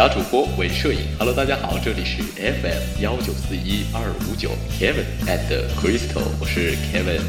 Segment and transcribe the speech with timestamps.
[0.00, 7.20] 假主播伪摄影，Hello，大家好，这里是 FM 幺九四一二五九，Kevin and Crystal，我是 Kevin。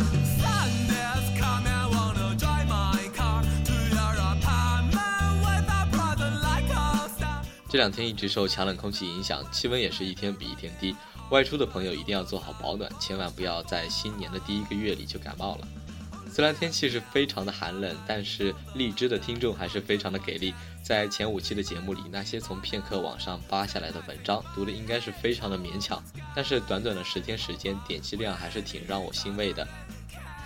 [7.70, 10.96] 这两天一直受强冷空气影响，气温也是一天比一天低，
[11.30, 15.68] 外出的朋友一定要做好保暖，千万不要在新年的第一个月里就感冒了。
[16.32, 20.54] 虽然天气是非常的寒冷，但是荔枝的听众还是非常的给力。
[20.82, 26.02] 在前五期的节目里，那些从片刻网上扒下来的文章，读的应该是非常的勉强，
[26.34, 29.68] 但是短短的十天时间，点击量还是挺让我欣慰的。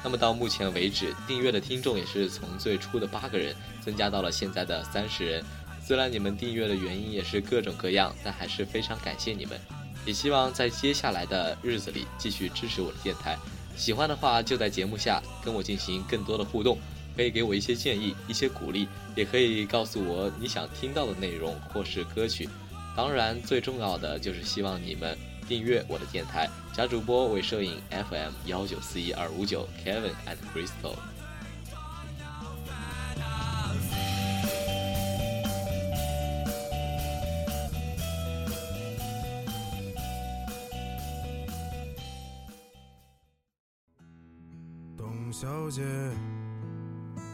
[0.03, 5.44] 那么到目前为止，订阅的听众也是从最初的八个人增加到了现在的三十人。
[5.83, 9.59] 虽然你们订阅的原因也是各种各样，但还是非常感谢你们。
[10.03, 13.38] 也希望在接下来的日子里继续支持我的电台。
[13.76, 16.78] 喜欢的话，就在节目下跟我进行更多的互动，
[17.16, 22.50] 可以给我一些建议、一些鼓励，也可以告诉我你想听到的内容或是歌曲。
[22.96, 30.96] 当然，最重要的就是希望你们订阅我的电台，加主播为摄影 FM 幺九四一二五九 Kevin and Crystal。
[45.38, 45.81] 小姐，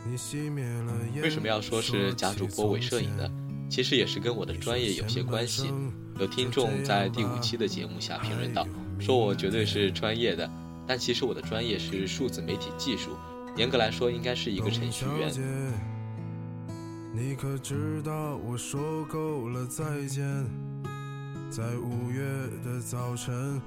[0.10, 3.30] 你熄灭了为什么要说是假主播伪摄影呢？
[3.70, 5.72] 其实也是跟我的专业有些关系。
[6.20, 8.68] 有听众在第五期的节目下评论道，
[9.00, 10.50] 说我绝对是专业的，
[10.88, 13.12] 但其实我的专业是数字媒体技术，
[13.56, 15.32] 严格来说应该是一个程序员。
[17.14, 20.26] 你可知道我说够了再见？
[21.52, 22.24] 在五月
[22.64, 23.62] 的早晨，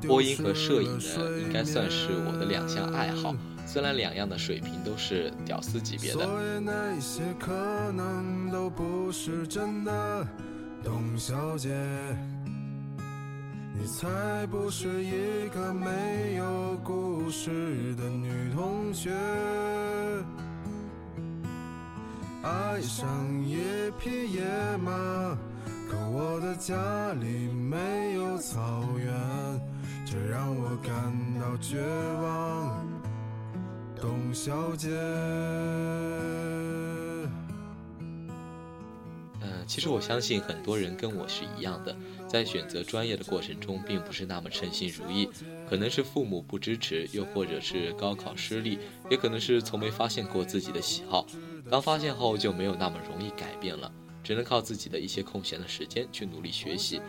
[0.00, 3.32] 播音和摄影呢，应该算是我的两项爱好。
[3.68, 6.28] 虽然两样的水平都是屌丝级别的。
[10.82, 11.70] 董小姐，
[13.78, 19.12] 你才不是一个没有故事的女同学。
[22.42, 23.08] 爱上
[23.46, 23.62] 一
[24.00, 24.42] 匹野
[24.78, 25.38] 马。
[26.14, 29.10] 我的家里没有草原，
[30.04, 30.92] 这让我感
[31.40, 31.80] 到绝
[32.20, 32.86] 望。
[33.98, 34.90] 董小姐。
[39.40, 41.96] 嗯，其实我相信很多人跟我是一样的，
[42.28, 45.26] 在选择专业的过程中，并不是那么称心如意。
[45.66, 51.26] 可能是父母不支持，又或者是高考失利，也可能是从没发现过自己的喜好，
[51.70, 53.90] 刚发现后就没有那么容易改变了。
[54.22, 57.00] 只能靠自己的一些空闲的时间去努力学习，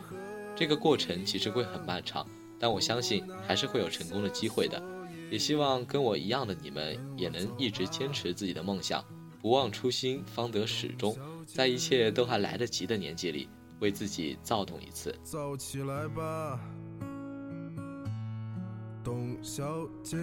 [0.56, 2.28] 这个过程其实会很漫长，
[2.59, 4.81] 但我相信还是会有成功的机会的。
[5.29, 9.03] 也希望跟我一样的你们也能一直坚持自己的梦想，
[9.41, 15.16] 不忘初心方得始终，在一切都还来得及的年纪里，为自己躁动一次。
[15.23, 16.59] 躁起来吧，
[19.03, 20.18] 董小姐。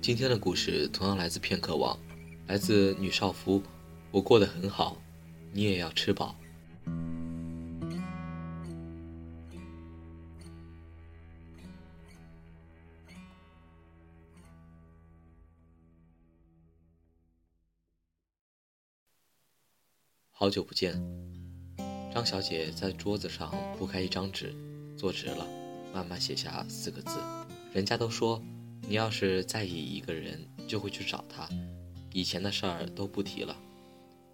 [0.00, 1.96] 今天的故事同样来自片刻网，
[2.48, 3.62] 来自女少夫。
[4.10, 5.00] 我过得很好，
[5.52, 6.34] 你也要吃饱。
[20.30, 21.00] 好久不见，
[22.14, 24.54] 张小姐在桌子上铺开一张纸，
[24.98, 25.46] 坐直了，
[25.94, 27.18] 慢慢写下四个字：
[27.72, 28.42] 人家都说。
[28.88, 31.48] 你要是在意一个人，就会去找他，
[32.12, 33.56] 以前的事儿都不提了。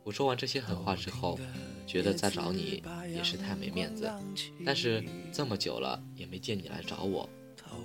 [0.02, 1.38] 我说完这些狠话之后，
[1.86, 2.82] 觉得再找你
[3.14, 4.10] 也是太没面子。
[4.64, 7.28] 但是这么久了也没见你来找我，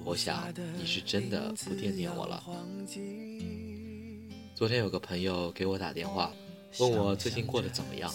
[0.06, 2.42] 我想你是真的不惦念我了。
[4.56, 6.31] 昨天有个朋友给我打电话，
[6.80, 8.10] 问我最近过得怎么样，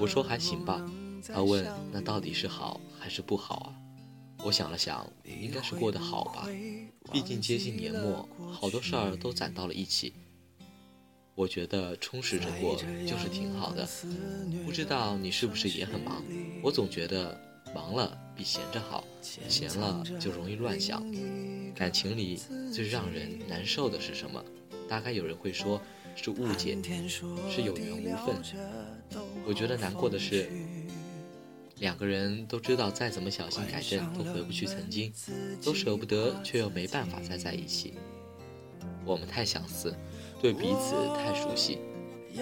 [0.00, 0.84] 我说还行吧。
[1.32, 3.68] 他问那到底是好还是不好啊？
[4.44, 6.46] 我想了想，应该是过得好吧，
[7.12, 10.12] 毕竟接近年末，好多事儿都攒到了一起。
[11.34, 12.76] 我觉得充实着过
[13.06, 13.88] 就是挺好的。
[14.64, 16.22] 不知道你是不是也很忙？
[16.62, 17.40] 我总觉得
[17.74, 21.02] 忙了比闲着好，闲了就容易乱想。
[21.74, 22.38] 感情里
[22.72, 24.44] 最让人难受的是什么？
[24.88, 25.80] 大概有人会说，
[26.14, 26.78] 是误解，
[27.50, 28.36] 是有缘无分。
[29.46, 30.50] 我觉得难过的是，
[31.78, 35.12] 两个人都知道再怎么小心改正都回不去曾经，
[35.62, 37.94] 都舍不得，却又没办法再在一起。
[39.04, 39.94] 我们太相似，
[40.40, 41.78] 对彼此太熟悉。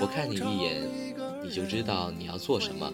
[0.00, 0.82] 我看你一眼，
[1.44, 2.90] 你就知道你要做什么；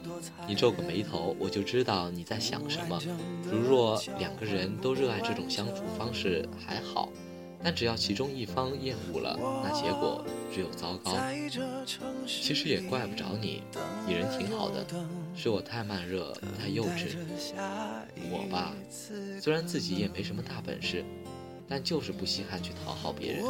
[0.49, 3.01] 你皱个眉头，我就知道你在想什么。
[3.45, 7.09] 如若两个人都热爱这种相处方式还好，
[7.63, 11.17] 但只要其中一方厌恶了，那结果只有糟糕。
[12.27, 13.63] 其实也怪不着你，
[14.07, 14.87] 你人挺好的，
[15.35, 17.17] 是我太慢热、太幼稚。
[18.31, 18.75] 我吧，
[19.41, 21.05] 虽然自己也没什么大本事，
[21.69, 23.45] 但就是不稀罕去讨好别人。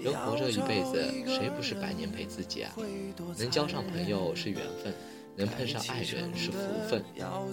[0.00, 2.72] 人活着一辈子，谁不是百年陪自己啊？
[3.36, 4.94] 能交上朋友是缘分，
[5.38, 6.58] 能碰上爱人是福
[6.88, 7.02] 分。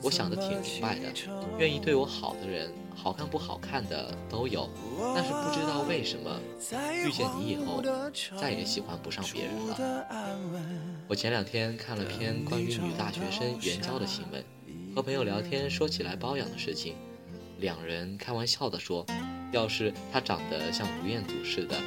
[0.01, 1.13] 我想的挺明白的，
[1.59, 4.67] 愿意对我好的人，好看不好看的都有。
[5.13, 6.39] 但是不知道为什么，
[7.05, 7.83] 遇见你以后，
[8.41, 10.07] 再也喜欢不上别人了。
[11.07, 14.43] 我前两天看了篇关于女大学生援交的新闻，
[14.95, 16.95] 和朋友聊天说起来包养的事情，
[17.59, 19.05] 两人开玩笑的说，
[19.51, 21.77] 要是她长得像吴彦祖似的。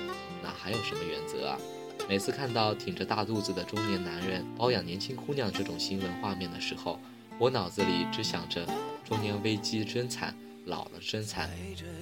[0.40, 1.58] 那还有什么原则啊？
[2.08, 6.98] 每次看到挺着大肚子的中年男人包养年轻姑娘这种新闻画面的时候，
[7.38, 8.66] 我脑子里只想着
[9.04, 10.34] 中年危机真惨，
[10.64, 11.50] 老了真惨，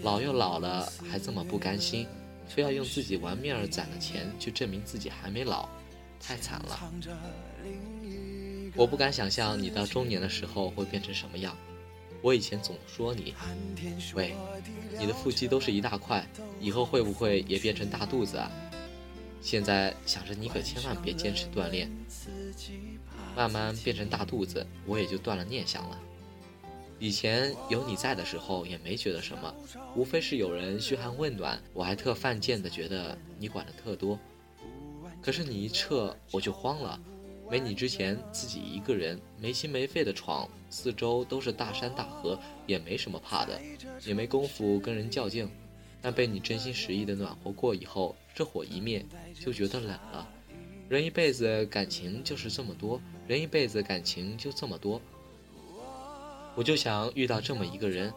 [0.04, 2.06] 老又老了还这么不甘心，
[2.46, 5.68] 非要用自己玩命儿攒的钱去证明自己还没老，
[6.20, 6.92] 太惨了。
[8.76, 11.56] 我不敢想象你到中年的时候会变成什么样。
[12.22, 13.34] 我以前总说你，
[14.14, 14.36] 喂，
[15.00, 16.24] 你的腹肌都是一大块，
[16.60, 18.48] 以后会不会也变成大肚子啊？
[19.46, 21.88] 现在想着你可千万别坚持锻炼，
[23.36, 25.96] 慢慢变成大肚子，我也就断了念想了。
[26.98, 29.54] 以前有你在的时候也没觉得什么，
[29.94, 34.18] 无非是有人嘘寒问暖，我还特犯贱的觉得你管的特多。
[35.22, 37.00] 可是你一撤，我就慌了。
[37.48, 43.60] 没你之前，自己一个人没心没肺的闯，四周都是大山大河，也没什么怕的，
[44.04, 45.48] 也没工夫跟人较劲。
[46.02, 49.02] 但被你真心实意的暖和过以后，这火一灭，
[49.40, 50.28] 就觉得冷了。
[50.90, 55.00] 人一辈子感情就是这么多，人一辈子感情就这么多。
[56.54, 58.12] 我就想遇到这么一个人，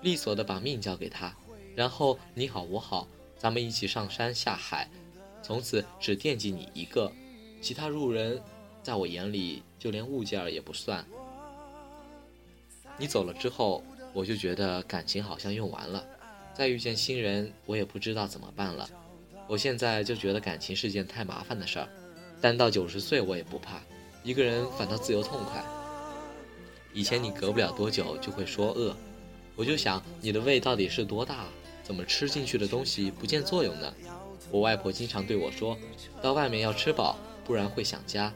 [0.00, 1.34] 利索的把命交给他，
[1.74, 4.88] 然后你好我好，咱们一起上山下海，
[5.42, 7.12] 从此只惦记你一个，
[7.60, 8.40] 其他路人。
[8.80, 11.04] 在我眼里，就连物件儿也不算。
[12.96, 13.82] 你走了之后，
[14.14, 16.06] 我就觉得感情好像用完了。
[16.54, 18.88] 再遇见新人，我也不知道怎么办了。
[19.48, 21.88] 我现在就觉得感情是件太麻烦的事儿，
[22.38, 23.80] 但到九十岁我也不怕，
[24.22, 25.64] 一个人反倒自由痛快。
[26.92, 28.94] 以前你隔不了多久就会说饿，
[29.56, 31.46] 我就想你的胃到底是多大？
[31.82, 33.90] 怎么吃进去的东西不见作用呢？
[34.50, 35.74] 我外婆经常对我说，
[36.20, 37.16] 到外面要吃饱，
[37.46, 38.30] 不然会想家。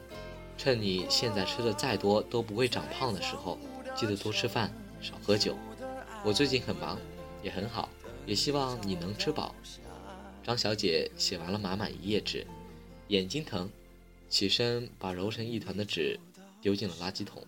[0.56, 3.58] 趁你现在吃的再多都不会长胖的时候，
[3.94, 5.54] 记得多吃饭，少喝酒。
[6.24, 6.98] 我最近很忙，
[7.42, 7.90] 也很好，
[8.24, 9.54] 也希望你能吃饱。
[10.42, 12.46] 张小姐写完了满满一页纸，
[13.08, 13.70] 眼睛疼，
[14.28, 16.18] 起身把揉成一团的纸
[16.60, 17.46] 丢进了垃圾桶。